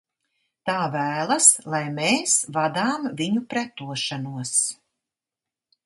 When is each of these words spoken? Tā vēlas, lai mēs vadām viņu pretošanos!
Tā 0.69 0.77
vēlas, 0.95 1.49
lai 1.75 1.83
mēs 1.99 2.35
vadām 2.57 3.07
viņu 3.21 3.47
pretošanos! 3.53 4.57